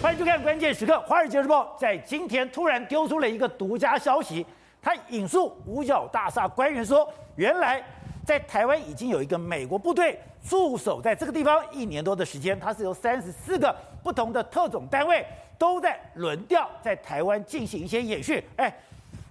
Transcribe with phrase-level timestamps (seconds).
[0.00, 0.92] 欢迎收看《关键时刻》。
[1.00, 4.46] 《华尔街日报》在今天突然丢出了一个独家消息，
[4.80, 7.82] 他引述五角大厦官员说，原来
[8.24, 10.16] 在台湾已经有一个美国部队
[10.48, 15.26] 驻守在这个地方一年多的时间，它是由三十四个不同的特种单位
[15.58, 18.40] 都在轮调在台湾进行一些演训。
[18.54, 18.72] 哎，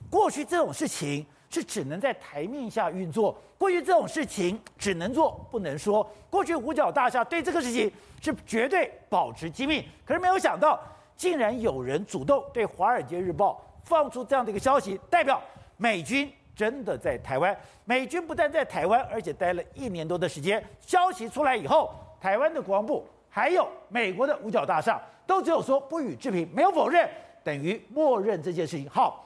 [0.10, 3.36] 过去这种事情是只能在台面下运作。
[3.58, 6.08] 过去这种事情只能做不能说。
[6.30, 7.92] 过去五角大厦对这个事情
[8.22, 9.84] 是绝对保持机密。
[10.06, 10.80] 可是没有想到，
[11.16, 15.42] 竟然有人主动对《华尔街日报》放出这样的一个消息，代表
[15.78, 17.58] 美军真的在台湾。
[17.86, 20.64] 美军不但在台湾，而且待了一年多的时间。
[20.82, 21.92] 消息出来以后，
[22.22, 27.10] 台湾的国防部还有美国的五角大厦都只有说不予置评，没有否认，
[27.44, 28.88] 等于默认这件事情。
[28.90, 29.24] 好，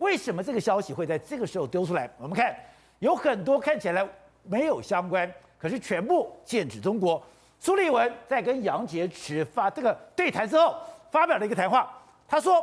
[0.00, 2.10] 为什么这个消息会在这个时候丢出来？
[2.18, 2.54] 我们看。
[2.98, 4.06] 有很多看起来
[4.42, 5.26] 没有相关，
[5.58, 7.22] 可是全部剑指中国。
[7.58, 10.76] 苏立文在跟杨洁篪发这个对谈之后，
[11.10, 11.90] 发表了一个谈话。
[12.28, 12.62] 他说：“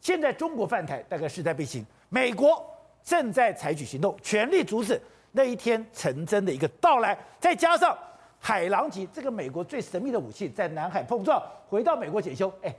[0.00, 2.64] 现在中国犯台大概势在必行，美国
[3.04, 4.98] 正在采取行动，全力阻止
[5.32, 7.14] 那一天成真的一个到来。
[7.38, 7.94] 再加上
[8.38, 12.50] 海狼级这个美国最神秘的武器在南海碰撞，回到美国检修。
[12.62, 12.74] 哎，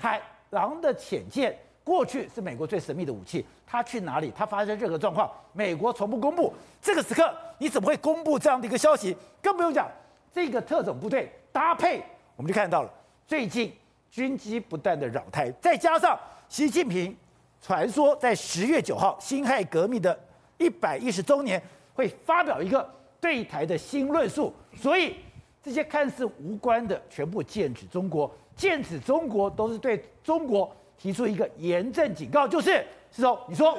[0.00, 4.32] 海狼的潜舰。”过去是美国最神秘的武器，它去哪里？
[4.34, 6.50] 它发生任何状况，美国从不公布。
[6.80, 9.14] 这个时刻，你怎么会公布这样的一个消息？
[9.42, 9.86] 更不用讲，
[10.32, 12.02] 这个特种部队搭配，
[12.36, 12.90] 我们就看到了
[13.26, 13.70] 最近
[14.10, 16.18] 军机不断的扰台，再加上
[16.48, 17.14] 习近平
[17.60, 20.18] 传说在十月九号辛亥革命的
[20.56, 22.88] 一百一十周年会发表一个
[23.20, 25.16] 对台的新论述，所以
[25.62, 30.74] 这些看似无关的全部剑指中国，剑指中国都是对中国。
[30.98, 33.76] 提出一个严正警告，就是是说，你说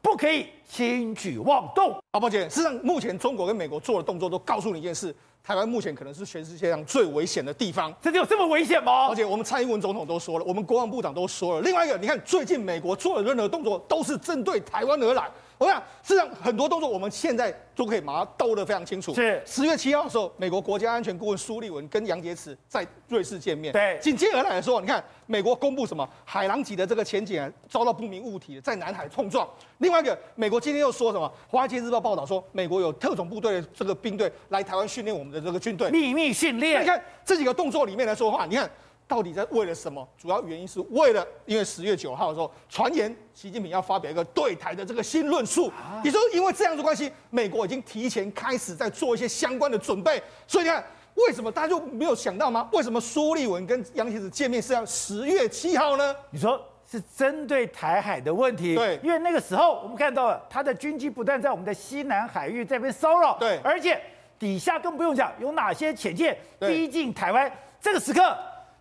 [0.00, 1.96] 不可以轻举妄动。
[2.12, 7.92] 阿宝姐，事实上，目前中国跟美国做的动作都告诉你一件事：台湾目前可能是全世界上最危险的地方。
[8.02, 9.08] 真的有这么危险吗？
[9.08, 11.60] 而且我们蔡英文总统都说了，我们国防部长都说了。
[11.62, 15.28] 另外一个，你看最近美国做的任何动作都是针对台湾而来。
[15.64, 19.14] 我想，事实上很多动作我们现在都可以把它兜得非常清楚。
[19.14, 23.72] 是十月七号的时候，美国国家安全顾问苏立文跟杨洁篪在瑞士见面。
[23.72, 26.06] 对，紧接而来的时候，你看美国公布什么？
[26.24, 29.48] 海狼级的这个潜艇遭到不明物体在南海碰撞。
[29.78, 31.32] 另外一个，美国今天又说什么？
[31.48, 36.82] 华尔街日报报道说，美国有特种部队的这个兵队来台湾训练我们的这个军队，秘密训练。
[36.82, 38.70] 你看这几个动作里面来说话，你看。
[39.06, 40.06] 到底在为了什么？
[40.16, 45.70] 主要原因是为了，因为十月九号的时候，传言习近平要发表一个对台的这个新论述。
[46.02, 50.22] 你说，因为这样的关系，美国已经提前开始在做一些相关的准备。
[50.46, 50.82] 所以你看，
[51.14, 52.68] 为什么大家就没有想到吗？
[52.72, 56.16] 为什么苏立文跟杨洁篪见面是要十月七号呢？
[56.30, 56.58] 你说
[56.90, 58.74] 是针对台海的问题？
[58.74, 63.36] 对，因为那个时候我们看到了他的军机不断在我们的西南海域这边骚扰。
[63.38, 64.00] 对，而且
[64.38, 67.52] 底下更不用讲，有哪些潜舰逼近台湾？
[67.78, 68.34] 这个时刻。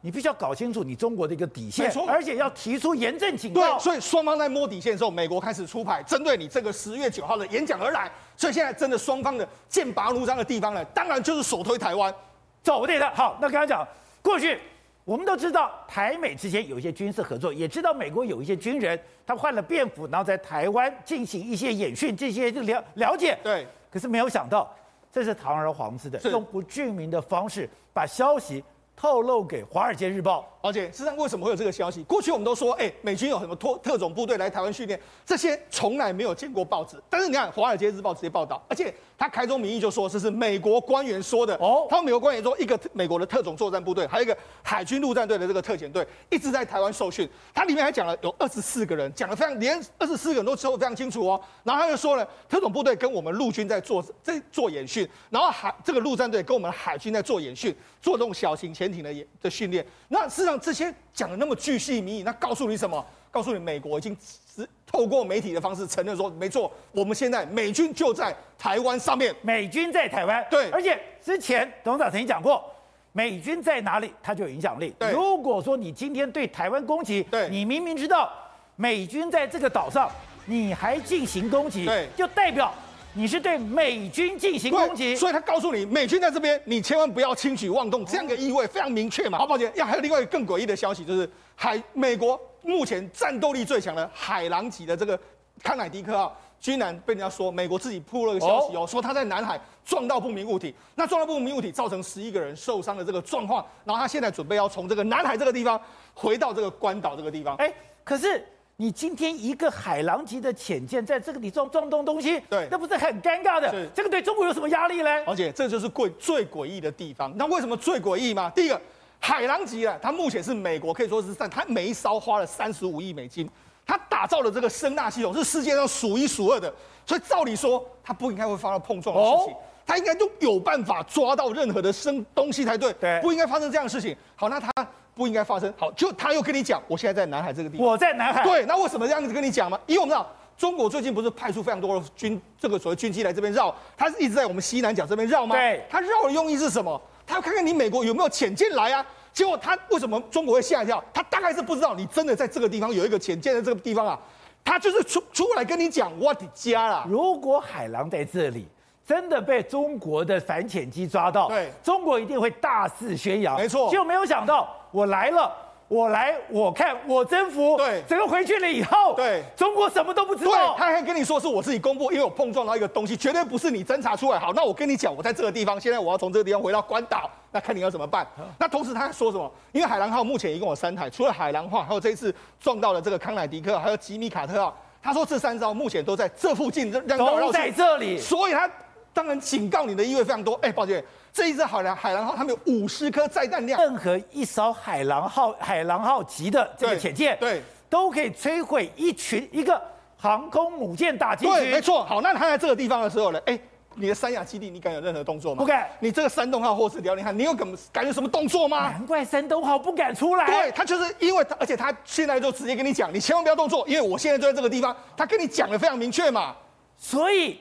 [0.06, 3.62] 你必须要搞清楚你中国的一个底线，没错，而且要提出严正警告。
[3.62, 8.12] 对，所以双方在摸底线的时候，美国开始出牌，针对你这个十月九号的演讲而来。
[8.36, 12.14] 所以现在真的双方的剑拔弩张的地方呢，当然就是首推台湾。
[12.62, 13.10] 走对的。
[13.12, 13.88] 好，那刚刚讲
[14.22, 14.60] 过去，
[15.06, 23.40] 我们都知道台美之间有一些军事合作，也知道美国有一些军人他换了便服，然后在台湾进行一些演训，这些了了解。
[23.42, 23.66] 对。
[23.90, 24.70] 可是没有想到，
[25.14, 28.62] 这是堂而皇之的，用不具名的方式把消息。
[28.96, 32.02] 透露给《华尔街日报》，而且事实际上为什么会有这个消息？
[32.04, 36.96] 过去我们都说，哎，美军有很多特特种部队来台湾训练，这些从来没有见过报纸。
[37.10, 41.54] 但是你看，《华尔街日报》直接报道，而且他开宗明义就说这是美国官员说的。
[41.58, 47.30] 哦，他们美国官员说，一个美国的特种作战部队，还有一个海军陆战队的这个特遣队，一直在台湾受训。
[47.54, 51.40] 他里面还讲了有二十四个人，讲的非常连二十四个人都说的非常清楚哦。
[51.64, 59.04] 然后他就说了，特种部队跟我们陆军在做在做演训，然后海这个陆战队跟我们海军在做演训，做这种小型潜艇。
[59.04, 63.06] 的演的训练，那事实上这些讲的那么巨细靡遗，那告诉你什么？
[63.32, 64.16] 告诉你美国已经
[64.56, 72.64] 是透过媒体的方式承认说，没错，我们现在美军就在台湾上面，美军在台湾，对，而且之前董事长曾经讲过，
[73.12, 74.94] 美军在哪里，他就有影响力。
[75.00, 78.32] 对，如果说你今天对台湾攻击，对，你明明知道
[78.76, 80.08] 美军在这个岛上，
[80.46, 82.72] 你还进行攻击，对，就代表。
[83.16, 89.38] 你是对美军进行攻击，所以他告诉你，美军在这边，你千万不要轻举妄动，这样的意味非常明确嘛。
[89.38, 95.20] 好，抱歉，要还有另外一个更诡异的消息，就是海美国目前战斗力最强的海狼级的这个
[95.62, 105.80] 康乃迪克号，居然被人家说美国自己铺了个消息哦，说他在南海撞到不明物体，那撞到不明物体造成十一个人受伤的这个状况，然后他现在准备要从这个南海这个地方
[106.16, 107.72] 回到这个关岛这个地方，哎，
[108.04, 108.44] 可是。
[108.78, 113.70] 你今天一个海狼级的潜舰在这个里撞撞东东西，对，那不是很尴尬的？
[113.72, 115.10] 是这个对中国有什么压力呢？
[115.28, 117.32] 而且这就是贵最诡异的地方。
[117.38, 118.52] 那为什么最诡异吗？
[118.56, 118.82] 第一个，
[119.20, 123.48] 海狼级啊，它目前是美国可以说是在它每一艘花了三十五亿美金，
[123.86, 126.74] 它打造的这个声纳系统是世界上数一数二的，
[127.06, 129.56] 所以照理说它不应该会发生碰撞的事情，
[129.86, 134.18] 它应该都有办法抓到任何的生东西才对，对，不应该发生这样的事情。
[134.36, 134.72] 好，那它
[135.16, 139.80] 不应该发生，好，就他又跟你讲，我现在在南海这个地方，我在南海，对，那为什么这样子跟你讲吗？
[139.86, 140.28] 因为我们知道。
[140.56, 145.56] 中国最近不是派出非常多的军，这个所谓军机来这边绕，他是一直在我们西南角这边绕吗？
[145.56, 147.02] 对，他绕的用意是什么？
[147.26, 149.04] 他要看看你美国有没有潜舰来啊。
[149.34, 151.04] 结果他为什么中国会吓一跳？
[151.12, 154.18] 他大概是不知道你真的在这个地方有一个潜舰的这个地方啊，
[154.64, 157.04] 他就是出出来跟你讲我的家啦。
[157.10, 158.68] 如果海狼在这里
[159.04, 163.58] 真的被中国的反潜机抓到，对，中国一定会大肆宣扬。
[163.58, 165.52] 没错，就没有想到我来了。
[165.90, 167.78] 我来，我看，我征服。
[167.78, 170.52] 对，整个回去了以后，对，中国什么都不知道。
[170.52, 174.40] 对，他还跟你说是我自己公布，因为我碰撞到一个东西，绝对不是你侦查出来。
[174.40, 178.26] 好，那我跟你讲，我在这个地方，现在我要从这个地方回到关岛，那看你要怎么办。
[178.58, 179.52] 那同时他还说什么？
[179.72, 184.76] 因为海狼号目前一共有三台，除了海狼号，还有这一次撞到了这个康乃迪克，还有吉米卡特号。
[185.00, 188.68] 他说这三艘目前都在这附近，都在这里，所以他
[189.14, 190.56] 当然警告你的意味非常多。
[190.64, 191.04] 哎，抱歉。
[191.34, 193.82] 这一只海狼海狼号，他们有五十颗载弹量。
[193.82, 199.82] 任何一艘海狼号海狼号级的这个潜舰，对，对都可以摧毁一群一个
[200.16, 201.56] 航空母舰打击群。
[201.56, 202.04] 对，没错。
[202.04, 203.42] 好，那他在这个地方的时候呢？
[203.48, 203.60] 哎，
[203.96, 205.60] 你的三亚基地，你敢有任何动作吗？
[205.60, 205.90] 不敢。
[206.00, 208.92] 你这个山东号或是辽宁号，你有敢敢有什么动作吗？
[208.92, 210.46] 难怪山东号不敢出来。
[210.46, 214.96] 对，他就是因为他，而且他现在就直接跟你讲，你千万不要动作，因为我现在就在这个地方。
[215.18, 216.56] 他跟你讲的非常明确嘛，
[216.96, 217.60] 所以。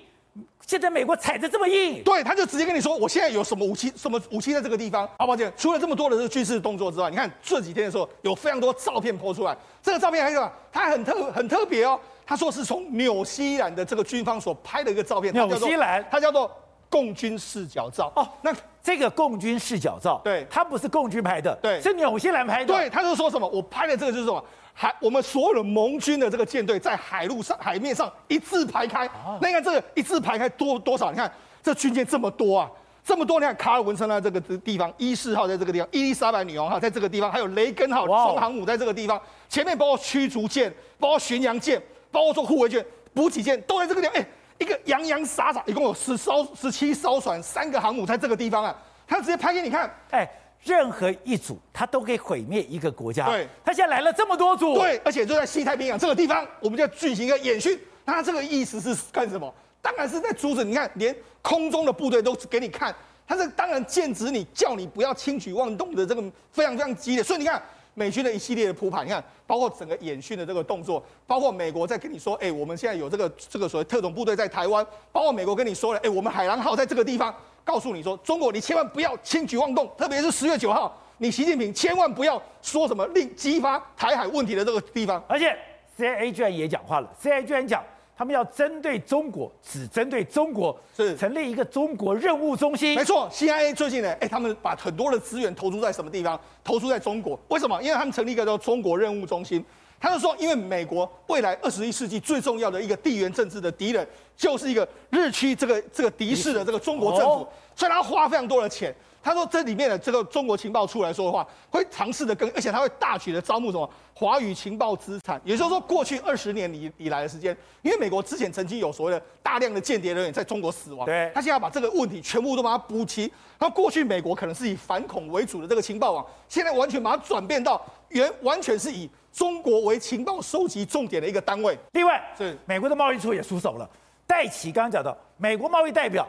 [0.66, 5.06] 现在美国踩得这么硬，对，他就直接跟你说，我现在有什么武器，什么武器在这个地方。
[5.18, 9.54] 好，抱歉，除了这么多的这个军事动作之外，你看这几天的时候，有非常多照片抛出来。
[9.82, 10.52] 这个照片还有什么？
[10.72, 11.98] 它很特很特别哦。
[12.24, 15.34] 他说是从纽西兰的这个军方所拍的一个照片。
[15.34, 16.50] 纽西兰，它叫做
[16.88, 18.10] 共军视角照。
[18.16, 22.66] 哦，那这个共军视角照，对，它不是共军拍的，对，是纽西兰拍的。
[22.66, 23.48] 对，他就说什么？
[23.48, 24.44] 我拍的这个就是什么？
[24.74, 29.08] 海，我们所有的盟军的这个舰队在海路上、海面上一字排开。
[29.40, 31.10] 那你看这个一字排开多多少？
[31.10, 31.30] 你看
[31.62, 32.70] 这军舰这么多啊，
[33.04, 33.38] 这么多！
[33.38, 39.20] 你看卡尔文森在这个地方，伊士号在这个地方，伊丽莎白女王号在这个地方，还有雷根号双航母在这个地方。
[39.48, 41.80] 前面包括驱逐舰、包括巡洋舰、
[42.10, 44.16] 包括做护卫舰、补给舰都在这个地方。
[44.16, 44.26] 哎，
[44.58, 48.76] 一个洋洋洒洒，一共有十艘、十七艘船，三个航母在这个地方啊。
[49.06, 50.30] 他直接拍给你看，哎。
[50.64, 53.26] 任何一组，他都可以毁灭一个国家。
[53.26, 57.76] 对，他现在来了这么多组，对，而且就在西太平洋这个地方，我们就要进行一个演训。
[58.04, 59.52] 那他这个意思是干什么？
[59.80, 60.62] 当然是在阻止。
[60.62, 61.12] 你看，连
[61.42, 62.94] 空中的部队都给你看，
[63.26, 66.22] 他这当然剑指你，叫你不要轻举妄动的这个
[66.52, 67.24] 非常非常激烈。
[67.24, 67.60] 所以你看，
[67.94, 77.34] 美军的一系列的铺排，你看，包括整个演训的这个动作，包括美国在跟你说，哎，我们现在有这个这个所谓特种部队在台湾，包括美国跟你说了，哎，我们海狼号在这个地方。
[77.64, 85.22] 告诉你说，中国你千万不要轻举妄动，特别是十月九号，你习近平千万不要说什么令激发台海问题的这个地方。
[85.28, 85.56] 而且
[85.96, 87.80] CIA 居然也讲话了，CIA 居然讲
[88.22, 92.94] 他们要针对中国，只针对中国，是成立一个中国任务中心。
[92.94, 96.40] 没错，CIA 最近呢，哎，他们把很多的资源投注在什么地方？
[96.62, 97.36] 投注在中国。
[97.48, 97.82] 为什么？
[97.82, 99.64] 因为他们成立一个叫中国任务中心。
[99.98, 108.94] 他就说，因为美国未来二十一世纪最重要的一个地缘政治的敌人，就是一个日趋这个这个敌视的这个中国政府，所以他花非常多的钱。
[109.22, 115.40] 他说这里面的这个中国情报处来说的话，会尝试的跟，而且他会大举的招募什么华语情报资产。
[115.44, 123.22] 也就是说，过去二十年以以来的时间，因为美国之前曾经有所谓的大量的间谍人员在中国死亡，对，他现在要把这个问题全部都把它补齐。
[123.58, 129.08] 然后过去美国可能是以反恐为主的这个情报网，现在完全把它转变到原完全是以。
[129.32, 131.74] 中国为情报收集重点的一个单位。
[131.92, 133.88] 另外，是美国的贸易处也出手了。
[134.26, 136.28] 戴琪刚刚讲到，美国贸易代表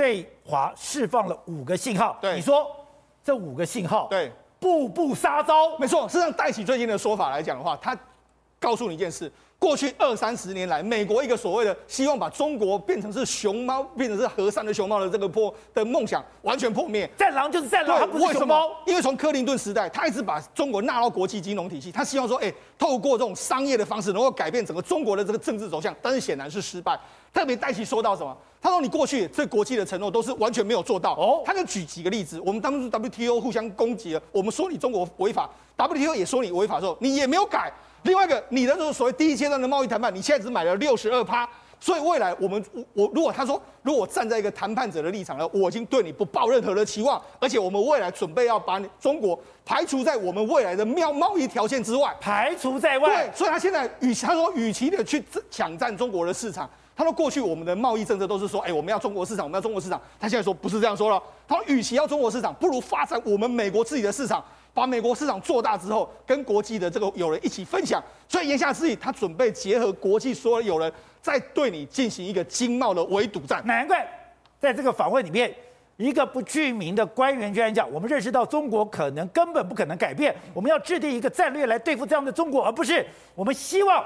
[0.00, 2.16] 对华释放了五个信号。
[2.22, 2.66] 对，你说
[3.22, 5.76] 这五个信号，对，步步杀招。
[5.78, 7.94] 没错，事实上，戴琪最近的说法来讲的话，他
[8.58, 9.30] 告诉你一件事。
[9.58, 17.06] 过去二三十年来，美国一个所谓的希望把中国变成是熊猫，变成是和善的熊猫的这个破的梦想完全破灭。
[17.18, 18.70] 战狼就是战狼，它不是熊猫。
[18.86, 25.94] 因为从克林顿时代，他一直把中国纳到国际金融体系，他希望说，哎，透过这种商业的方式，能够改变整个中国的这个政治走向。
[26.00, 26.98] 但是显然是失败。
[27.30, 28.34] 特别戴琪说到什么？
[28.62, 31.14] 他说你过去这国际的承诺都是完全没有做到。
[31.14, 37.72] 哦，他就举几个例子，我们当初 WTO 互相攻击了，我们说你中国违法，WTO 也说你违法的时候，你也没有改。
[38.02, 41.48] 另外一个，你的这个所谓第一阶段的贸易谈判，你现在只买了六十二趴，
[41.78, 42.62] 所以未来我们
[42.94, 53.26] 我如果他说，如果我站在一个谈判者的立场呢，我已经对你不抱任何的期望，而且我们未来准备要把你中国排除在我们未来的贸贸易条件之外，排除在外。
[53.26, 56.68] 对，所以他现在与其他说与其的去抢占中国的市场，
[57.00, 64.44] 他说过去我们的贸易政策都是说，哎，我们要中国市场，我们要中国市场，他现在说不是这样说了，他说与其要中国市场，不如发展我们美国自己的市场。
[64.74, 68.04] 把美国市场做大之后，跟国际的这个友人一起分享。
[68.28, 70.92] 所以言下之意，他准备结合国际所有友人，
[71.22, 73.66] 再对你进行一个经贸的围堵战。
[73.66, 74.06] 难怪
[74.60, 75.50] 在这个访问里面，
[75.96, 84.04] 一个不具名的官员居然讲：“我们认识到中国可能根本不可能改变，我们要制定一个战略来对付这样的中国，而不是我们希望。”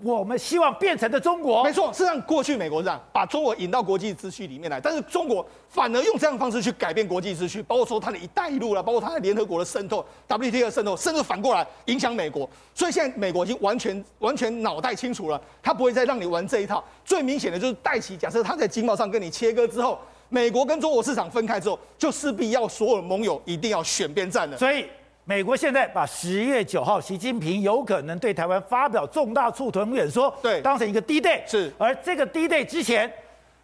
[0.00, 12.48] 我们希望变成的中国，没错，是让过去美国这样把中国引到国际秩序里面来，但是中国反而用这样的方式去改变国际秩序，包括说它的一带一路了，包括它在联合国的渗透、WTO 的渗透，甚至反过来影响美国。
[12.74, 16.82] 所以现在美国已经完全完全脑袋清楚了，他不会再让你玩这一套。
[17.04, 19.98] 最明显的就是戴奇，假设他在经贸上跟你切割之后，
[20.30, 24.56] 美国跟中国市场分开之后，就势必要所有盟友一定要选边站了。
[24.56, 24.86] 所以。
[25.24, 31.42] 美国现在把十月九号习近平有可能对台湾发表重大促臀演说，对，当成一个 D-Day。
[31.46, 33.08] 是，而这个 D-Day 之前，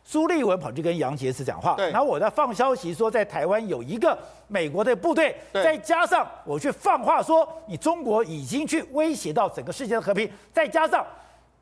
[0.04, 1.90] 苏立文跑去跟杨洁篪讲话，对。
[1.90, 5.64] 然后我在放消息说，在台湾有一个美国的部队，对。
[5.64, 11.04] 再加上我去放话说，你中国已经去威胁到整个世界的和平，再加上。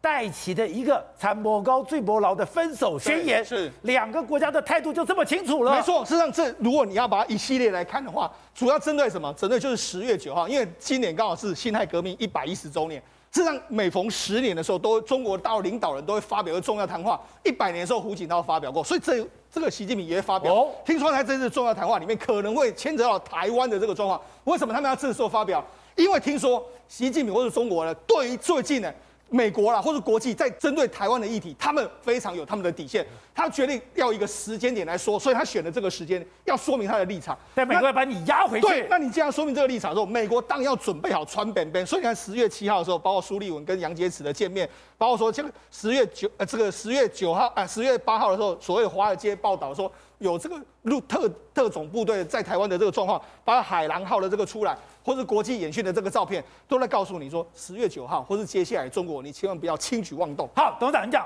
[0.07, 5.75] 戴琪的一个“残波高，坠波牢”的分手宣言，是两个国家的态度就这么清楚了。
[5.75, 9.35] 没错，事实际上这如果你要把它一系列来看的话，主要针对什么？
[9.35, 13.03] 针对就是十月九号，因为今年刚好是辛亥革命一百一十周年。
[13.33, 17.21] 实际上每逢十年的时候，都中国大陆领导人都会发表一个重要谈话。
[17.43, 20.55] 一百年的时候，胡锦涛发表过，所以这这个习近平也会发表。
[20.55, 24.21] 哦，听说他这次重要谈话里面可能会牵扯到台湾的这个状况。
[24.45, 25.63] 为什么他们要这时候发表？
[25.97, 28.95] 因为听说习近平或者中国呢，对于最近呢。
[29.29, 33.05] 美国啦，或者国际在针对台湾的议题，他们非常有他们的底线。
[33.35, 37.37] 他决定要一个时间点来说，所以他选了这个时间，要说明他的立场。
[37.55, 38.67] 但美国要把你压回去。
[38.67, 41.85] 对，那你既然说明这个立场的时候，美国当然要准备好穿本本。
[41.85, 44.67] 所以你看十月七号的时候，包括苏立文跟杨洁篪的见面，
[44.97, 54.77] 包括说这个十月九呃这个十月九号啊十月八号的时候，所谓华尔街报道说有这个陆特特种部队在台湾的这个状况，把海狼号的这个出来。
[55.05, 60.49] 或是国际演训的这个照片，都在告诉你说，十月九号，或是接下来中国，你千万不要轻举妄动。
[60.53, 61.25] 好，董事长，你讲，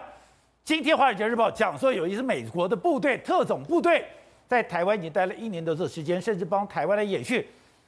[0.63, 4.05] 今天《华尔街日报》讲说，有一支美国的部队，特种部队，
[4.47, 7.43] 在台湾已经待了一年多的时间，甚至帮台湾来演训。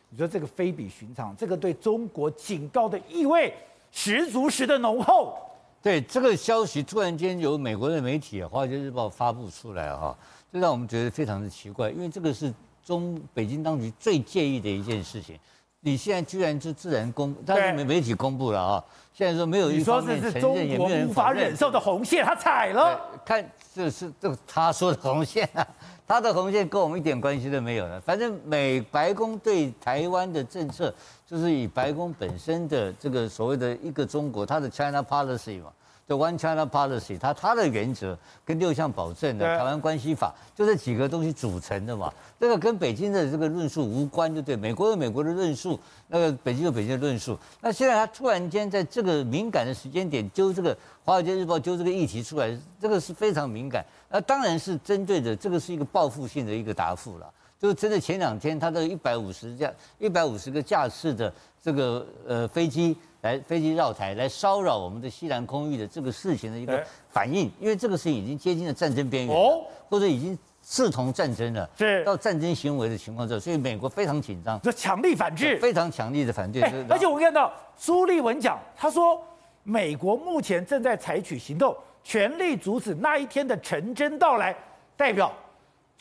[0.08, 3.52] 你说这个非比寻常，这个对中国警告的意味
[3.90, 5.36] 十足十的浓厚。
[5.82, 10.16] 对这个消息，突然间由美国的媒体《华尔街日报》发布出来，哈，
[10.52, 12.52] 这让我们觉得非常的奇怪，因为这个是
[12.84, 15.38] 中北京当局最介意的一件事情。
[15.84, 18.84] 你现在居然就自然公，但是媒媒体公布了啊。
[19.12, 23.00] 现在说没有一方面承认，也没有人无法忍受的红线，他踩了。
[23.24, 23.44] 看，
[23.74, 25.66] 这是这他说的红线啊，
[26.06, 28.00] 他的红线跟我们一点关系都没有了。
[28.00, 30.94] 反正美白宫对台湾的政策，
[31.32, 35.72] 就是以白宫本身的这个所谓的一个中国，它的 China Policy 嘛。
[36.06, 42.12] The One China Policy，它它的原则跟六项保证的台湾关系法，就这几个东西组成的嘛。
[42.38, 44.54] 这个跟北京的这个论述无关，就对。
[44.54, 47.38] 美国有美国的论述，那个北京有北京的论述。
[47.62, 53.82] 那现在他突然间在这个敏感的时间点揪这个《华尔街日报》揪这个议题出来，这个是非常敏感。
[54.10, 57.32] 那当然是针对的，这个是一个报复性的一个答复了。
[57.62, 62.96] 就是针对前两天他的一百五十架、一百五十个架次的这个呃飞机。
[63.22, 76.62] 来飞机绕台来骚扰我们的西南空域的这个事情的一个反应，因为这个事情已经接近了战争边缘，哦，或者已经视同战争了，是到战争行为的情况之后，所以美国非常紧张，这强力反制，非常强力的反对。
[76.88, 79.16] 而且我看到朱立文讲，他说
[79.62, 84.52] 美国目前正在采取行动，全力阻止那一天的成真到来，
[84.96, 85.32] 代表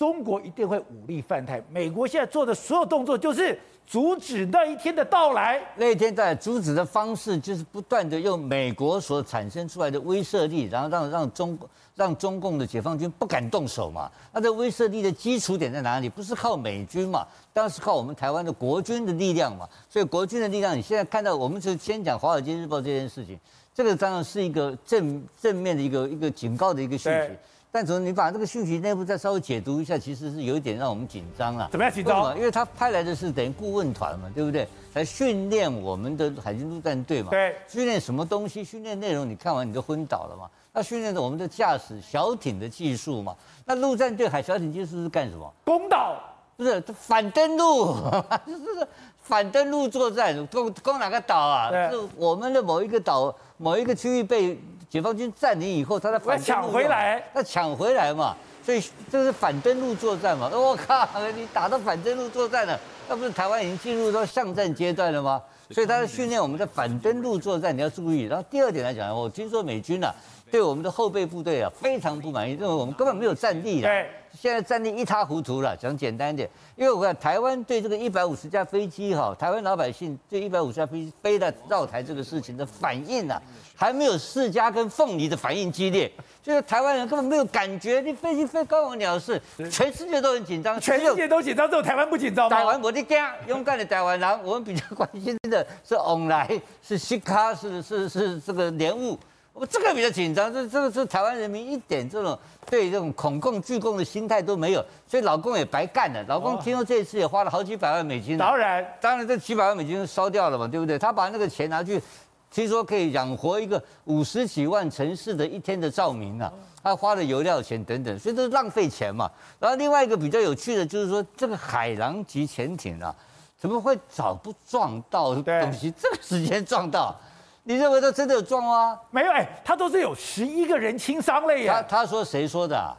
[0.01, 1.61] 中国一定会武力犯台。
[1.69, 3.55] 美国现在做的所有动作就是。
[3.87, 11.59] 阻止那一天的到来，那一天在阻止的方式就是不断的用美国所产生出来的威慑力，然后让让中
[11.93, 14.09] 让中共的解放军不敢动手嘛。
[14.31, 16.07] 那这威慑力的基础点在哪里？
[16.07, 19.67] 不是靠美军嘛，当然是靠我们台湾的国军的力量嘛。
[19.89, 23.37] 所以国军的力量，你现在看到，我们就先讲《华尔街日报》这件事情，
[23.73, 27.29] 这个当然是一个正正面的一个一个警告的一个讯息。
[27.73, 31.69] 但从你把这个讯息内部再稍微解读一下，其实是有一点让我们紧张了。
[31.71, 32.37] 怎么样紧张？
[32.37, 34.67] 因为他派来的是等于顾问团嘛，对不对？
[34.93, 37.29] 来训练我们的海军陆战队嘛。
[37.29, 37.55] 对。
[37.69, 38.61] 训练什么东西？
[38.61, 40.49] 训练内容你看完你就昏倒了嘛。
[40.73, 43.33] 那训练的我们的驾驶小艇的技术嘛。
[43.63, 45.53] 那陆战队海小艇技术是干什么？
[45.63, 46.19] 攻岛。
[46.57, 47.95] 不是反登陆，
[48.45, 48.87] 就是
[49.23, 50.45] 反登陆作战。
[50.47, 51.71] 攻攻哪个岛啊？
[51.89, 54.59] 是我们的某一个岛，某一个区域被。
[54.91, 60.49] 解放军占领以后，他在反抢回来，他抢回来嘛，所以这是反登陆作战嘛。
[60.51, 65.41] 我靠，你打到反登陆作战了，那不是台湾已经进入到巷战阶段了吗？
[65.69, 68.23] 所以他在训练我们的反登陆作战，你要注意。
[68.23, 70.13] 然后第二点来讲，我听说美军啊，
[70.51, 73.87] 对我们的后备部队啊非常不满意，认为我们根本没有战力了。
[73.87, 75.75] 对，现在战力一塌糊涂了。
[75.77, 83.41] 讲简单一点，因为我看台湾对这个一百五十架飞机哈，台湾老百姓对一百五十架飞机飞到绕台这个事情的反应啊，
[83.73, 86.11] 还没有世嘉跟凤梨的反应激烈。
[86.43, 89.41] 就是台湾人根本没有感觉，你飞机飞高我鸟事，
[89.71, 92.57] 全世界都很紧张，全世界都紧张，只有台湾不紧张吗？
[92.57, 99.17] 台湾我的家，勇敢的台湾人，我们比较关心的是往来，是西卡，是是是这个莲雾。
[99.53, 102.37] 我这个比较紧张，这这个是台湾人民一点这种
[102.69, 106.23] 对这种恐共拒共的心态都没有，所以老公也白干了。
[106.27, 110.97] 老公听说这一次也花了好几百万美金，当然，当然这几百万美金烧掉了嘛，对不对？
[110.97, 112.01] 他把那个钱拿去，
[112.49, 119.29] 听说可以养活一个五十几万城市的一天的照明啊，他花了油料钱等等，所以这是浪费钱嘛。
[119.59, 123.13] 然后另外一个比较有趣的就是说，这个海狼级潜艇啊，
[123.59, 125.91] 怎么会早不撞到东西？
[125.91, 127.15] 这个时间撞到？
[127.63, 128.99] 你认为他真的有撞吗？
[129.11, 131.67] 没有，哎，他都是有十一个人轻伤了耶。
[131.67, 132.97] 他他说谁说的啊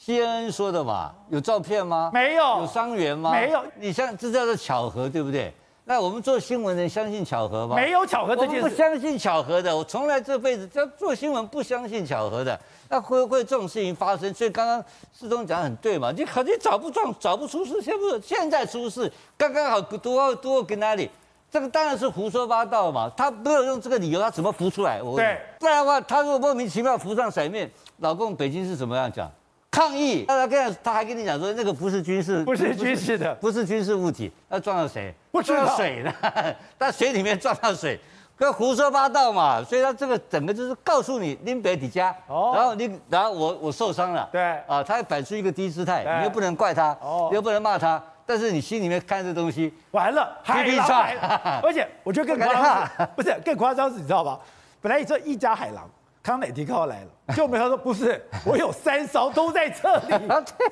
[0.00, 1.12] ？CNN 说的嘛？
[1.28, 2.10] 有照片吗？
[2.14, 2.60] 没有。
[2.60, 3.32] 有伤员吗？
[3.32, 3.62] 没有。
[3.76, 5.52] 你像这叫做巧合，对不对？
[5.84, 7.74] 那我们做新闻的人相信巧合吗？
[7.74, 8.62] 没有巧合这件事。
[8.62, 12.56] 我不相信巧合的，我从来这辈子叫做新闻不相信巧合的。
[12.88, 14.32] 那会不会这种事情发生？
[14.32, 14.82] 所以刚刚
[15.12, 16.12] 世忠讲的很对嘛？
[16.12, 21.10] 你肯定找不撞，找不出事，现不现在出事，刚刚好多多跟哪里？
[21.50, 25.02] 这个当然是胡说八道嘛，他没有用这个理由，他怎么浮出来？
[25.02, 29.28] 我对，不然的话，他如果莫名其妙浮上水面，老共北京是怎么样讲？
[29.68, 35.14] 抗议，他跟他还跟你讲说那个不是军事，不是军事的，不是军事物体，那撞到谁？
[35.32, 36.14] 不知道撞到水了，
[36.78, 37.98] 在水里面撞到水，
[38.36, 39.62] 跟胡说八道嘛。
[39.62, 48.02] 所以他这个整个就是告诉你拎北底家，哦，然后你然后我我受伤了，对，啊，他还摆出一个低姿态，你又不能怪他，哦，又不能骂他。
[48.30, 54.38] 但是你心里面看这东西完了，海狼来了，而且我觉得更夸张，不是更夸张是，你知道吧？
[54.80, 55.90] 本来你说一家海狼，
[56.22, 60.28] 康乃迪克号来了，就没他说不是， 我有三艘都在这里。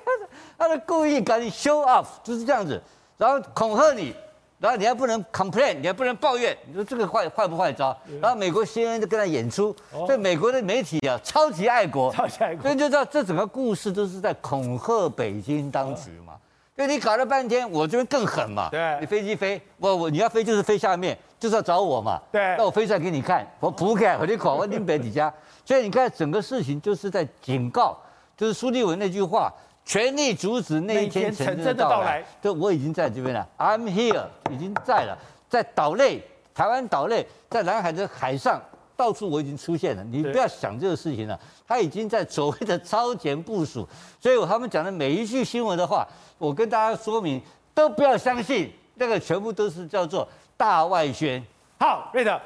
[0.57, 2.81] 他是故意赶你 show off，就是这样子，
[3.17, 4.15] 然后恐吓你，
[4.61, 7.97] 然后你还不能 complain，你还不能抱怨，你说这个坏坏不坏招？
[8.23, 16.35] 然后美国 CNN 就跟他演出，所以美国的媒体啊，超级爱国，超级爱国，所以就知道这整个故事都是在恐吓北京当局嘛。
[16.79, 18.69] 因为你搞了半天，我这边更狠嘛。
[18.71, 22.23] 对，你飞机飞，我我你要飞就是飞下面，就是要找我嘛。
[22.31, 25.33] 对，那我飞出来给你看，我不看，我就考我林北底下。
[25.65, 27.99] 所以你看整个事情就是在警告，
[28.37, 29.53] 就是苏立文那句话，
[29.85, 32.25] 全力阻止那一天成真的到来。
[32.41, 36.23] 对，我已经在这边了，I'm here，已经在了，在岛内，
[36.55, 38.63] 台湾岛内，在南海的海上。
[38.99, 46.05] 到处我已经出现了，你不要想这个事情了，他已经在所谓的超前部署， 所以他们讲的每一句新闻的话，
[46.37, 47.41] 我跟大家说明，
[47.73, 51.41] 都不要相信，那个全部都是叫做大外宣。
[51.79, 52.33] 好，瑞德，《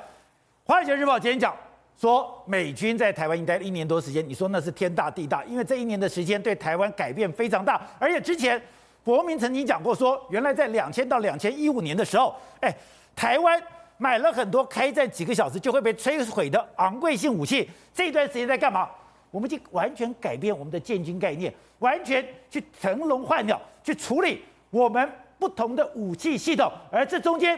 [0.67, 1.57] 华尔街日报》今天讲
[1.99, 8.63] 说，美军在台湾已经待了一年多时间，你说那是天大地大，因为这一年的时间对台湾改变非常大，而且之前
[9.03, 12.71] 国民曾经讲过说，原来在两千到两千一五年的时候，哎，
[13.17, 13.59] 台湾。
[14.03, 18.91] 买了很多开战几个小时就会被摧毁的昂贵性武器，这段时间在干嘛？
[19.31, 27.57] 我们就完全改变我们的建军概念，完全去腾笼换鸟，去处理我们不同的武器系统，而这中间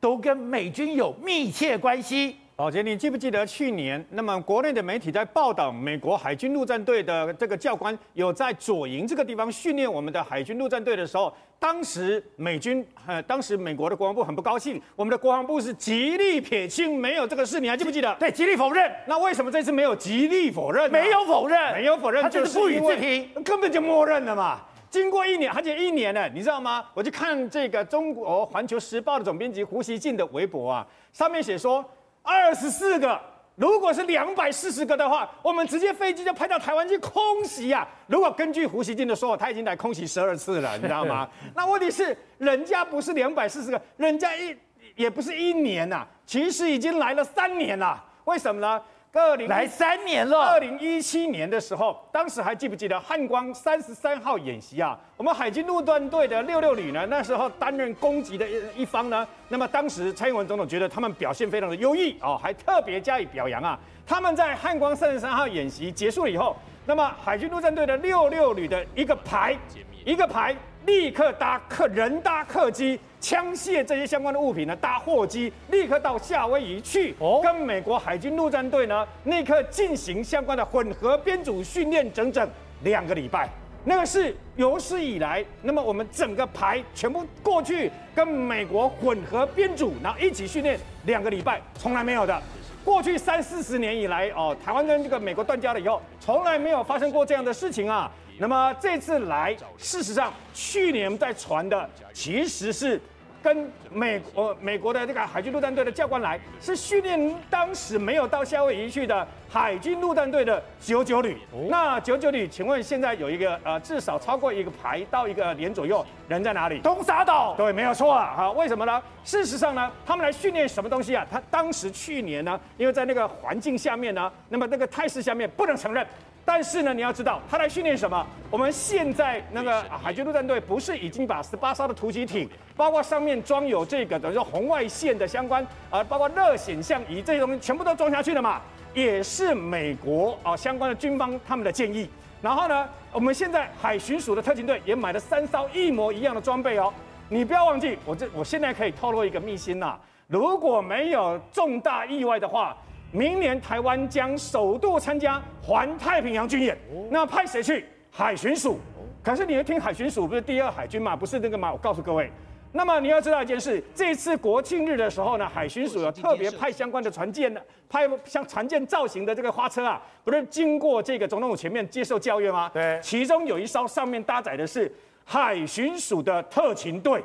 [0.00, 2.38] 都跟美军有密切关系。
[2.56, 4.02] 宝杰，你记不记得去年？
[4.12, 18.16] 那么国内的媒体在报道美国海军陆战队的这个教官有在左营这个地方训练我们的海军陆战队的时候，当时美军呃，当时美国的国防部很不高兴，我们的国防部是极力撇清没有这个事，你还记不记得？
[18.18, 18.90] 对，极力否认。
[19.06, 20.90] 那为什么这次没有极力否认？
[20.90, 24.62] 没有否认，没有否认，就是不予置评，根本就默认了嘛。
[24.88, 26.86] 经过一年，而且一年了，你知道吗？
[26.94, 31.84] 我就看这个中国环球时报的总编辑胡锡进的微博啊，上面写说。
[32.26, 33.18] 二十四个，
[33.54, 37.88] 如果是两百四十个的话，我们直接飞机就派到台湾去空袭呀、啊。
[38.08, 41.28] 如果根据胡锡进的说法，他已经来空袭十二次了，你知道吗？
[41.54, 44.56] 那问题是，人家不是两百四十个，人家一
[44.96, 48.02] 也不是一年呐、啊，其实已经来了三年了。
[48.24, 48.82] 为什么呢？
[49.12, 50.38] 二零来三年了。
[50.38, 54.98] 二零一七年的时候，当时还记不记得汉光三十三号演习啊？
[55.16, 59.26] 我们海军陆战队的六六旅呢，那时候担任攻击的一一方呢。
[59.48, 63.78] 那么当时蔡英文总统觉得他们表现非常的优异哦，还特别加以表扬啊。
[64.06, 69.56] 他们在汉光三十三号演习结束了以后，那么海军陆战队的六六旅的一个排，
[70.04, 70.54] 一个排。
[70.86, 82.48] 立刻搭客人搭客机，枪械这些相关的物品呢，搭货机，立刻到夏威夷去，哦跟美国海军陆战队呢，立刻进行相关的混合编组训练，整整
[82.84, 83.48] 两个礼拜。
[83.84, 92.40] 那个是有史以来，那么我们整个排全部过去跟美国混合编组，然后一起训练两个礼拜，从来没有的。
[92.84, 98.08] 过去三四十年以来，哦，台湾跟这个美国断交了以后，从来没有发生过这样的事情啊。
[98.38, 103.00] 那么这次来，事实上去年在传的其实是。
[103.42, 111.38] 跟美国美国的这个海军陆战队的教官来，是训练当时没有到夏威夷去的海军陆战队的九九旅。
[111.68, 116.80] 那九九旅，请问现在有一个呃，至少超过一个排到一个连左右，人在哪里？
[116.80, 117.54] 东沙岛。
[117.54, 118.34] 对，没有错啊。
[118.36, 119.00] 好，为什么呢？
[119.22, 121.24] 事实上呢，他们来训练什么东西啊？
[121.30, 126.04] 他当时去年呢，因为在那个环境下面呢，那么那个态势下面不能承认。
[126.48, 128.24] 但是呢，你要知道，他来训练什么？
[128.52, 138.60] 我们现在那个海军陆战队不是已经把十八艘的突击艇，包括上面装有这个等于说红外线的相关，啊，包括热显像仪这些东西，全部都装下去了嘛？
[138.94, 142.08] 也是美国啊相关的军方他们的建议。
[142.40, 146.94] 然后呢，我们现在海巡署的特勤队也买了三艘一模一样的装备哦。
[147.28, 152.76] 你不要忘记，我这我现在可以透露一个秘辛呐，如果没有重大意外的话。
[153.12, 156.76] 明年台湾将首度参加环太平洋军演，
[157.10, 157.84] 那派谁去？
[158.10, 158.78] 海巡署。
[159.22, 161.16] 可是你要听海巡署不是第二海军嘛？
[161.16, 161.72] 不是那个嘛？
[161.72, 162.30] 我告诉各位，
[162.72, 172.70] 那么你要知道一件事，这次国庆日的时候呢，海巡署有特别派相关的船舰呢，派像船舰造型的这个花车啊，不是经过这个总统府前面接受教育吗？
[172.72, 174.92] 对，其中有一艘上面搭载的是
[175.24, 177.22] 海巡署的特勤队。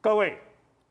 [0.00, 0.36] 各位，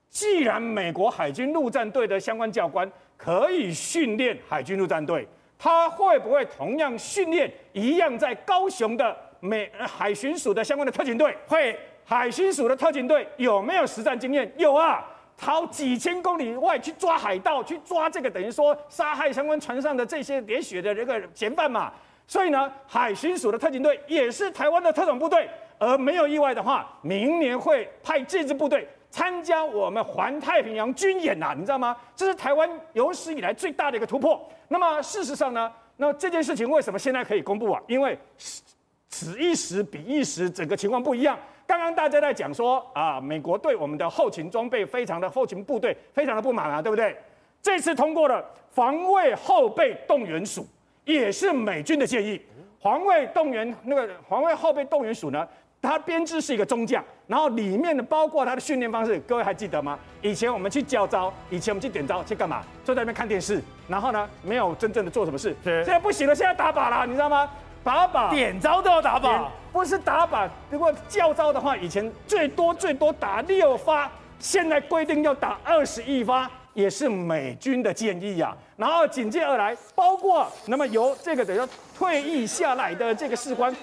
[0.10, 2.90] 既然美国海军陆战队的相关教官。
[3.18, 5.28] 可以训练海军陆战队，
[5.58, 11.36] 他会不会同样训练一样在高雄的美海巡署的相关的特勤队？
[11.48, 14.50] 会，海巡署的特勤队有没有实战经验？
[14.58, 15.04] 有啊，
[15.36, 21.92] 逃几千公里外去抓海盗，去抓这个等于说杀害相关船上的这些连血的这个嫌犯嘛。
[22.28, 25.50] 所以呢，海巡署的特勤队也是台湾的特种部队，
[25.80, 28.88] 而没有意外的话，明年会派这支部队。
[29.10, 31.96] 参加我们环太平洋军演呐、啊，你知道吗？
[32.16, 34.48] 这是台湾有史以来最大的一个突破。
[34.68, 37.82] 那么事实上呢，那这件事情为什么现在可以公布啊？
[37.88, 38.18] 因为
[39.10, 41.38] 此一时彼一时，整个情况不一样。
[41.66, 47.16] 刚刚大家在讲说啊，美国对我们的后勤装备非常的后勤部队非常的不满啊，对不对？
[47.62, 50.66] 这次通过了防卫后备动员署，
[51.04, 52.42] 也是美军的建议。
[52.80, 55.46] 防卫动员那个防卫后备动员署呢？
[55.88, 59.98] 他编制是一个中将，然后里面的包括他的训练方式，各位还记得吗？
[60.22, 62.62] 以前我们去教招，以前我们去点招，去干嘛？
[62.84, 65.56] 坐在那边看电视，然后呢，没有真正的做什么事。
[65.64, 67.50] 是现在不行了，现在打靶了，你知道吗？
[67.86, 70.46] 打靶点招都要打靶，不是打靶。
[70.70, 78.58] 如果教招的话，以前最多最多打六发，现在规定要打二十一发，也是美军的建议呀、啊。
[78.76, 83.74] 然后紧接而来，包括那么由这个等于说退役下来的这个士官。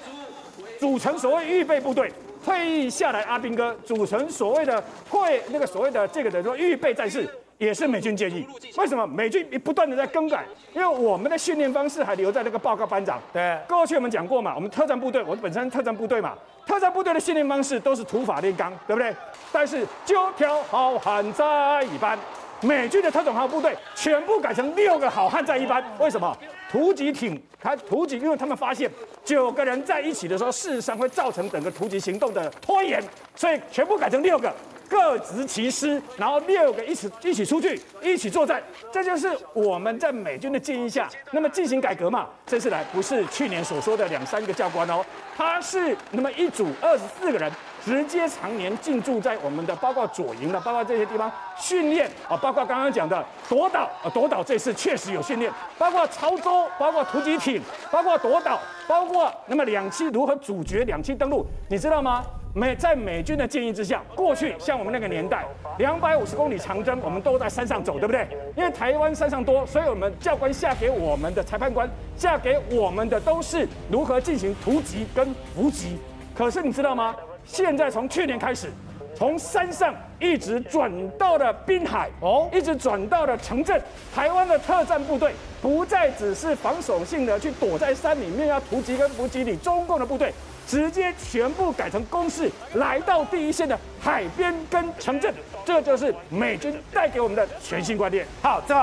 [0.85, 2.13] 组成所谓预备部队，
[2.45, 8.47] 退役下来阿兵哥组成所谓的会那个所谓的这个等于说预备战士，也是美军建议。
[8.77, 10.45] 为什么美军不断的在更改？
[10.75, 13.19] 因为我们的训练方式还留在那个报告班长。
[13.33, 16.35] 对，过去我们讲过嘛，我们特战部队，我本身特战部队嘛，
[16.67, 19.11] 特战部队的训练方式都是土法炼钢，对不对？
[19.51, 22.19] 但是九条好汉在一班，
[22.61, 26.37] 美军的特种号部队全部改成六个好汉在一班，为什么？
[26.71, 28.91] 突击艇，他突击，因为他们发现
[29.25, 33.03] 九个人在一起的时候，事实上会造成整个突击行动的拖延，
[33.35, 34.55] 所以全部改成六个，
[34.89, 38.63] 各执其师，然后六个一起一起出去，一起作战。
[38.93, 42.29] 这就是我们在美军的建议下，那么进行改革嘛。
[42.47, 45.05] 这次来不是去年所说的两三个教官哦，
[45.37, 47.51] 他是那么一组二十四个人。
[47.85, 62.25] 直接常年进驻在我们的，包括左营的，包括这些地方训练啊，包括刚刚讲的夺岛啊，夺岛这次确实有训练，包括潮州，包括突击艇，包括夺岛，包括那么两栖如何阻绝两栖登陆，你知道吗？
[62.57, 65.45] 美在美军的建议之下，过去像我们那个年代，
[65.77, 68.29] 两百五十公里长征，我们都在山上走，对不对？
[68.57, 75.99] 因为台湾山上多，所以我们教官下给我们的裁判官下给我们的都是如何进行突击跟伏击。
[76.33, 77.15] 可是你知道吗？
[77.45, 78.71] 现在从去年开始，
[79.15, 83.81] 从山上一直转到了滨海，哦，一直转到了城镇。
[84.15, 90.33] 台湾的特战部队不再只是防守性的去躲在山里面要突击跟伏击，你中共的部队
[90.67, 95.33] 直接全部改成攻势，来到第一线的海边跟城镇。
[95.65, 98.27] 这就是美军带给我们的全新观念。
[98.43, 98.75] 好，这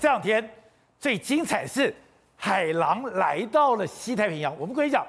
[0.00, 0.50] 这两天
[0.98, 1.94] 最精彩是
[2.36, 4.54] 海狼来到了西太平洋。
[4.58, 5.06] 我们可以讲，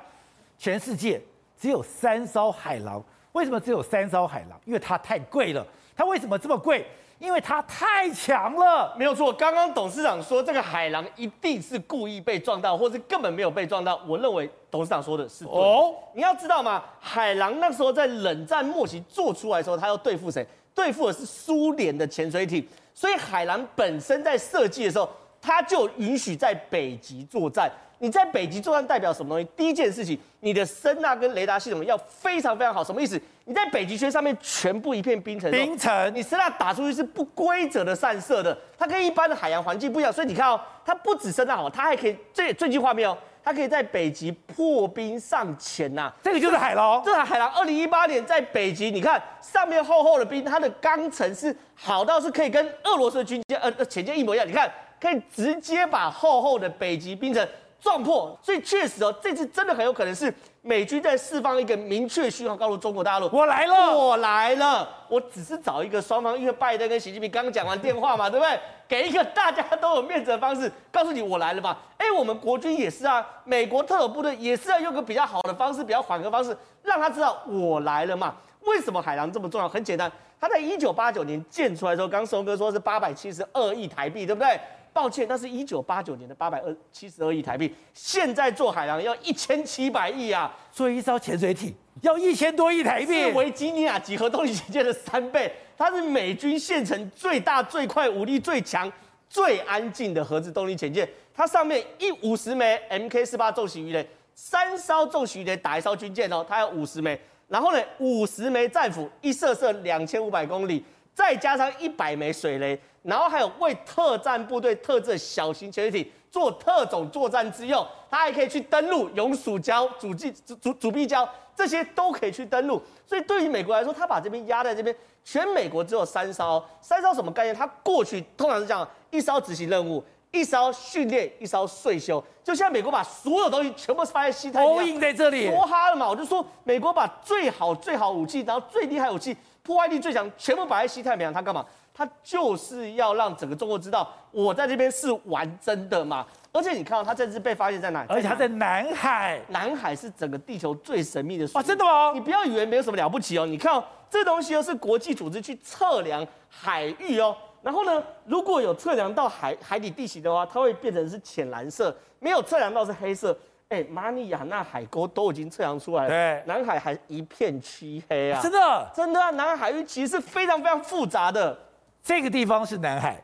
[0.58, 1.22] 全世界。
[1.60, 4.60] 只有三艘海狼，为什么只有三艘海狼？
[4.66, 5.66] 因为它太贵了。
[5.96, 6.86] 它为什么这么贵？
[7.18, 8.96] 因为它太强了。
[8.96, 14.00] 没有错，刚刚董事长说这个海狼一定是故意被撞到，或是根本没有被撞到。
[14.08, 15.60] 我认为董事长说的是对的。
[15.60, 16.84] 哦，你要知道吗？
[17.00, 20.46] 海狼那时候在冷战末期做出来的时候，它要对付谁？
[20.76, 22.64] 对付的是苏联的潜水艇。
[22.94, 25.10] 所以海狼本身在设计的时候，
[25.42, 27.72] 它就允许在北极作战。
[28.00, 29.50] 你在北极作战代表什么东西？
[29.58, 32.84] 第一件事情，你的声呐跟雷达系统要非常非常好。
[32.84, 33.20] 什么意思？
[33.46, 40.14] 你在北极圈上面全部一片冰层，冰层，你声呐打出去是不规则的散射的，它跟一般的海洋环境不一样。
[40.14, 46.14] 所以你看哦，它不止声呐好，它还可以最最近画面哦，它可以在北极破冰上潜呐。
[46.22, 54.48] 这个就是海狼，这台海狼二零一八年在北极，你看上面厚厚的冰，它的钢层是好到是可以跟俄罗斯的军舰呃潜舰一模一样。
[54.48, 57.48] 你看，可以直接把厚厚的北极冰层。
[57.80, 60.34] 撞破，所以确实哦，这次真的很有可能是
[60.64, 64.90] 美军在释放一个明确讯号，告诉中国大陆：我来了，我来了。
[65.08, 68.60] 我只是找一个双方，因为拜登跟习近平刚刚讲完电话嘛，对不对？
[68.88, 71.80] 给一个大家都有面子的方式，告诉你我来了吧。
[71.98, 78.36] 哎，我们国军也是啊，美国特种部队也是要用个比较好的方式，比较缓和方式，让他知道我来了嘛。
[78.62, 79.70] 为什么海狼这么重要？
[79.70, 84.60] 很简单，他在一九八九年建出来的时候，刚松哥说是八百七十二亿台币，对不对？
[84.98, 90.52] 抱歉，那是一九八九年的八百二七十二亿台币，现在做海洋要一千七百亿啊！
[90.72, 95.54] 所以一艘潜水艇要一千多亿台币，是维吉尼亚级核动力潜舰的三倍。
[95.78, 98.92] 它是美军现成最大、最快、武力最强、
[99.30, 101.08] 最安静的核子动力潜舰。
[101.32, 107.22] 它上面一五十枚 Mk 四八重型鱼雷，三艘重型鱼雷打一艘军舰哦，它有五十枚。
[107.48, 110.84] 然后呢，五十枚战斧，一射射两千五百公里，
[111.14, 112.80] 再加上一百枚水雷。
[113.08, 122.82] 然后还有为特战部队特制小型潜水艇做特种作战之用，它还可以去登陆永暑礁、主机、主主主碧礁，这些都可以去登陆。
[123.06, 124.94] 所以对于美国来说，它把这边压在这边，
[125.24, 127.56] 全美国只有三艘，三艘什么概念？
[127.56, 132.24] 它过去通常是这样：一艘执行任务，一艘训练，一艘税收。
[132.44, 136.08] 就像美国把所有东西全部放在西太平洋，在这里，梭哈了嘛？
[136.08, 141.66] 我就说美国把最好最好武器，然后最厉害武器，破坏力最强，全部摆在西太平洋，它干嘛？
[141.94, 146.26] 他就是要让整个中国知道，我在这边是玩真的嘛。
[146.54, 148.08] 而且你看到他这次被发现在哪里？
[148.08, 151.64] 而且他在南海，南海是整个地球最神秘的水域。
[151.64, 152.12] 啊，真的吗？
[152.14, 153.48] 你不要以为没有什么了不起哦。
[153.48, 157.36] 你看哦，这东西又是国际组织去测量海域哦。
[157.62, 163.38] 然后呢，如果有测量到海海底地形的话，它会变成是浅蓝色；没有测量到是黑色。
[163.70, 168.42] 哎，马里亚纳海沟都已经测量出来了，对，南海还一片漆黑啊。
[168.42, 171.58] 真的，真的啊，南海海域其实是非常非常复杂的。
[172.02, 173.22] 这个地方是南海，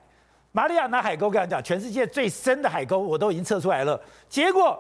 [0.52, 3.98] 马里亚纳海沟，跟他讲，全世界最深的海沟我都已经测出来了。
[4.28, 4.78] 结果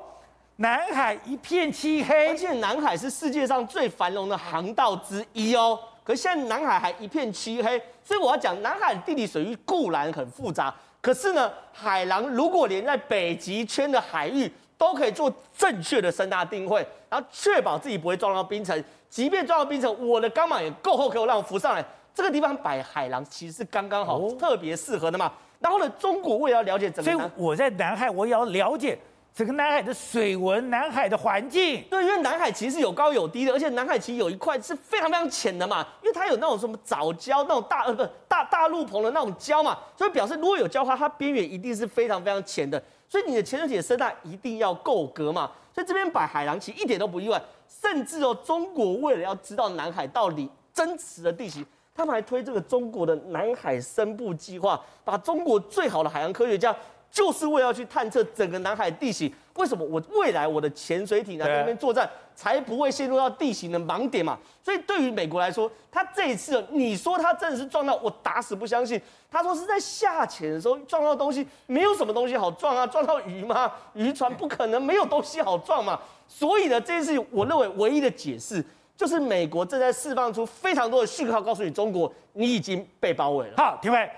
[0.57, 5.79] 南海一片漆黑，而且南海是世界上最繁荣的航道之一哦。
[6.03, 21.85] 可是现在南海还一片漆黑，所以我要讲，南海地理水域固然很复杂，可是呢，海狼如果连在北极圈的海域都可以做正确的声纳定位，然后确保自己不会撞到冰层，即便撞到冰层，我的钢板也够厚，可以让我浮上来。
[22.13, 25.31] 这个地方摆海狼其实是刚刚好，哦、特别适合的嘛。
[25.59, 28.99] 然后呢，中国我也要了解整个，所以我在南海，我也要了解
[29.33, 31.83] 整个南海的水文、南海的环境。
[31.89, 42.81] 对，因为南海其实是有高有低的，而且南海其实有一块是非常非常浅的嘛，因为它有那种什么藻礁、那种大呃不大大陆棚的那种礁嘛，所以表示如果有礁花，它边缘一定是非常非常浅的。
[43.09, 45.51] 所以你的潜水艇的声纳一定要够格嘛。
[45.73, 51.65] 所以这边摆海狼其实一点都不意外，甚至哦，中国为了要知道南海到底真实的地形。
[51.95, 56.75] 他们还推这个中国的南海深部计划，把中国最好的海洋科学家，
[57.13, 59.31] 就是为了要去探测整个南海地形。
[59.53, 64.35] 为什么我未来我的潜水艇在那边作战，才不会陷入到地形的盲点嘛？
[64.63, 68.99] 所以对于美国来说，他这一次你说他真的是撞到，我打死不相信。
[69.29, 73.71] 他说是在下潜的时候撞到东西，没有什么东西好撞啊，撞到鱼吗？
[73.93, 75.99] 渔船不可能没有东西好撞嘛。
[76.27, 78.65] 所以呢，这件事情我认为唯一的解释。
[78.95, 83.53] 就是美国正在释放出非常多的讯号，告诉你中国，你已经被包围了。
[83.57, 84.09] 好，廷辉，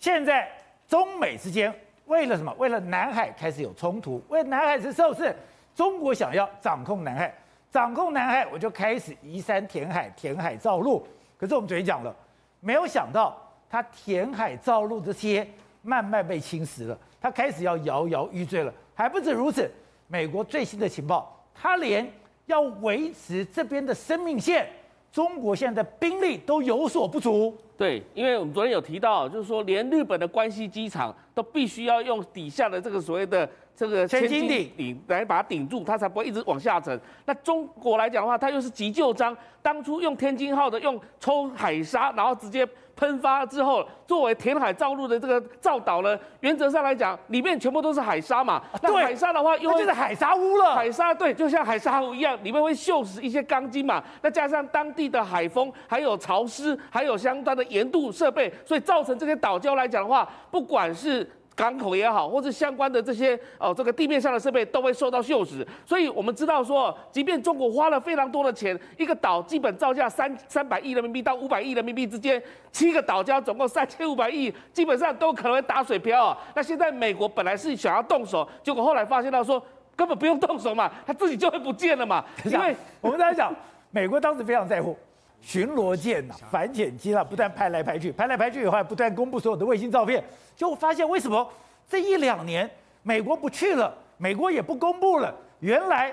[0.00, 0.50] 现在
[0.88, 1.72] 中美之间
[2.08, 2.52] 为了什么？
[2.58, 4.20] 为了南海开始有冲突。
[4.28, 5.34] 为了南海是不是
[5.74, 7.32] 中国想要掌控南海，
[7.70, 11.06] 掌控南海，我就开始移山填海，填海造陆。
[11.38, 12.14] 可是我们昨天讲了，
[12.60, 13.40] 没有想到
[13.70, 15.46] 它填海造陆这些
[15.82, 18.72] 慢慢被侵蚀了，它开始要摇摇欲坠了。
[18.94, 19.70] 还不止如此，
[20.08, 22.10] 美国最新的情报，它连。
[22.46, 24.66] 要维持这边的生命线，
[25.12, 27.54] 中国现在的兵力都有所不足。
[27.78, 37.00] 对，因为我们昨天有提到，就是说连日本的关西机场都必须要用底下的这个所谓的这个千斤顶顶来把它顶住，它才不会一直往下沉。
[37.26, 42.68] 那中国来讲的话，它又是急救章，当初用天津号的用抽海沙，然后直接。
[42.98, 48.60] 喷发之后，作为填海造陆的这个造岛呢，原则上来讲，里面全部都是海沙嘛。
[48.82, 50.74] 那海沙的话，又会就是海沙屋了。
[50.74, 54.02] 海沙对，就像海沙屋一样，里面会锈蚀一些钢筋嘛。
[54.20, 61.24] 那加上当地的海风，还有潮湿，还有相关的盐度设备，所以造成这些岛礁来讲的话，不管是。
[61.58, 72.40] 港口也好，或是相关的这些哦，这个地面上的设备都会受到锈蚀，所以我们知道说，即便中国花了非常多的钱，一个岛基本造价三三百亿人民币到五百亿人民币之间，
[72.70, 76.38] 七个岛礁总共三千五百亿，基本上都可能会打水漂啊。
[76.54, 79.60] 那现在美国本来是想要动手，结果后来发现到说
[79.96, 82.24] 根本不用动手嘛，它自己就会不见了嘛。
[82.46, 83.52] 因为我们在讲，
[83.90, 84.96] 美国当时非常在乎
[85.40, 90.22] 巡逻舰呐、反潜机啊，不断拍来拍去，拍来拍去以后还不断公布所有的卫星照片。
[90.56, 91.48] 就发现为什么
[91.88, 92.68] 这一两年
[93.02, 96.12] 美国不去了，美国也不公布了，原来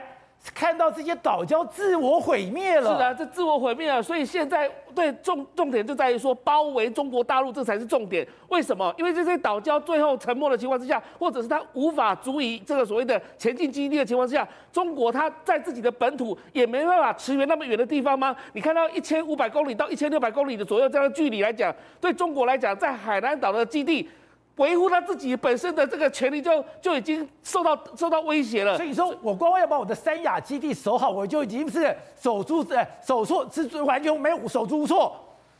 [0.53, 2.93] 看到这些岛礁自我毁灭了。
[2.93, 8.25] 是的，这自我毁灭了，所以现在对重重点就在于说包围中国大陆，这才是重点。
[8.49, 8.93] 为什么？
[8.97, 18.35] 因为这些岛礁最后沉没的情况之下，或者是它无法足以这个所谓的前进基地的情况之下，中国它在自己的本土也没办法驰援那么远的地方吗？
[18.53, 24.07] 你看到一千五百公里到一千六百公里的左右这样的距离来讲，对中国来讲，在海南岛的基地。
[24.57, 28.77] 维护他自己本身的这个权利就就已经受到受到威胁了。
[28.77, 35.15] 所以说我光要把我的三亚基地守好，我就已经是守住呃守错是完全没有守住无错，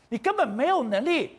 [0.08, 1.36] 你根本没有能力。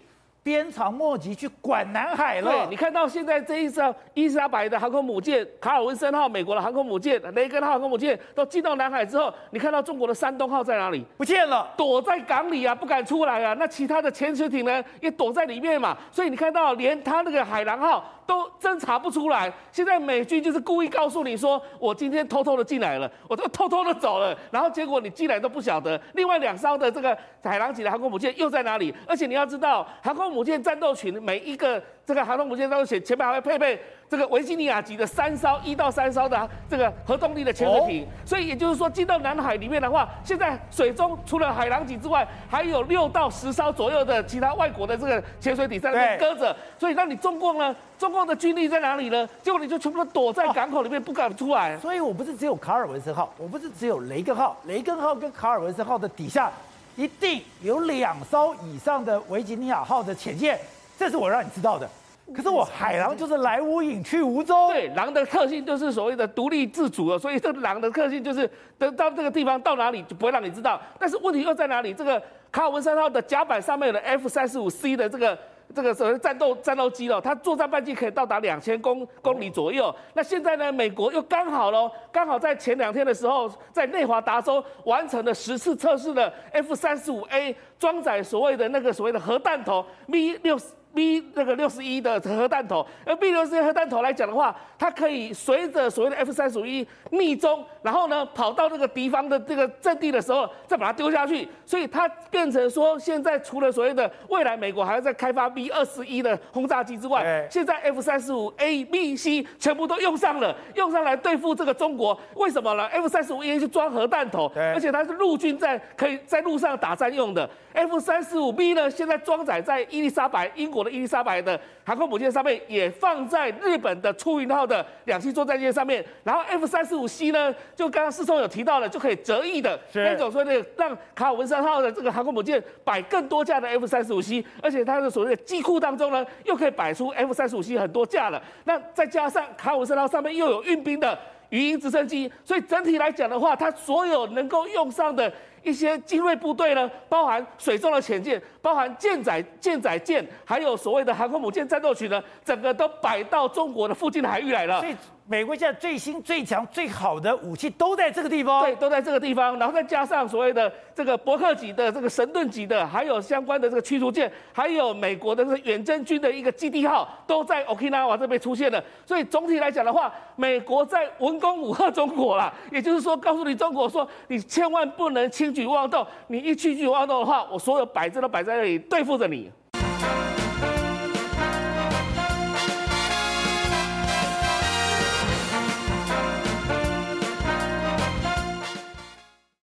[0.48, 2.50] 鞭长莫及去管南海了。
[2.50, 11.06] 对，你看到现在这一艘伊莎白的航空母舰、卡尔文森号美国的航空母舰、雷根号航空母舰都进到南海之后，你看到中国的山东号在哪里？
[11.18, 13.54] 不见了，躲在港里啊，不敢出来啊。
[13.60, 15.98] 那其他的潜水艇呢，也躲在里面嘛。
[16.14, 19.52] 所以你看到连他那个海狼号都侦查不出来。
[19.70, 26.00] 现在美军就是故意告诉你说，我今天偷偷的进来了，我都偷偷的走了，然后结果你进来都不晓得。
[26.14, 28.96] 另外两艘的这个海狼级的航空母舰又在哪里？
[29.06, 47.76] 而且你要知道，航空母舰战斗群每一个这个航空母舰都写前面还会配备这个维吉尼亚级的三艘一到三艘的这个核动力的潜水艇，所以也就是说进到南海里面的话，现在水中除了海狼级之外，还有六到十艘左右的其他外国的这个潜水艇在那边搁着，所以让你中共呢？
[47.98, 49.28] 中共的军力在哪里呢？
[49.42, 51.76] 结果你就全部都躲在港口里面不敢出来。
[51.80, 56.52] 所以我不是只有卡尔文森号，我不是只有雷根号，雷根号跟卡尔文森号的底下
[56.98, 60.60] 一定有两艘以上的维吉尼亚号的潜舰。
[60.98, 61.88] 这是我让你知道的，
[62.36, 64.68] 可是我海狼就是来无影去无踪。
[64.70, 70.82] 对，狼的特性就是所谓的独立自主了，所以这个狼的特性就是等到这个地方到哪里就不会让你知道。
[71.00, 71.94] 但是问题又在哪里？
[71.94, 72.20] 这个
[72.52, 75.38] 卡尔文森号的甲板上面有的 F 三十五 C 的这个
[75.78, 79.94] 这个所谓战斗战斗机了，它作战半径可以到达两千公公里左右。
[80.16, 90.58] 那现在呢，美国又刚好喽，刚好在前两天的时候，在内华达州完成了十次测试的 F 三十五 A 装载所谓的那个所谓的核弹头 V 六。
[90.98, 101.48] B 那个六十一的核弹头，而 B 六十一核弹头来讲的话，它可以随着所谓的 F 三十五 E 命中，然后呢跑到那个敌方的这个阵地的时候，再把它丢下去。
[101.64, 112.20] 所以它变成说，现在除了所谓的未来美国还要再开发 B 二十一的轰炸机之外，现在 F 三十五 A、B、C 全部都用上了，用上来对付这个中国。
[112.34, 117.48] 为什么呢？F 三十五 E 是装核弹头，而且它是陆军在可以在路上打战用的。
[117.78, 126.04] F 三十五 B 呢，现在装载在伊丽莎白英国的伊丽莎白的航空母舰上面，也放在日本的出云号的两栖作战舰上面。
[126.24, 138.42] 然后 F 三十五 C 呢，就刚刚师聪有提到了，就可以折翼的那种，说的让卡尔文森号的这个航空母舰摆更多架的 F 三十五 C，而且它的所谓的机库当中呢，又可以摆出 F 三十五 C 很多架了。
[138.64, 141.16] 那再加上卡尔文森号上面又有运兵的
[141.50, 145.32] 鱼鹰直升机，所以整体来讲的话，它所有能够用上的。
[145.64, 154.84] 一些精锐部队呢，包含水中的潜舰，包含舰载舰载舰，还有所谓的航空母舰战斗群呢，整个都摆到中国的附近的海域来了。
[155.30, 159.60] 美国现在最新、最强、最好的武器都在这个地方，对，都在这个地方。
[159.60, 168.82] 然后再加上所谓的这个伯克级的、这个神盾级的，还有相关的这个驱逐舰，还有美国的这个远征军的一个基地号，都在 Okinawa 这边出现了。
[169.06, 179.52] 所以总体来讲的话，美国在文攻武吓中国啦，也就是说，告诉你中国说，你千万不能轻举妄动，你一轻举妄动的话，我所有摆设都摆在那里对付着你。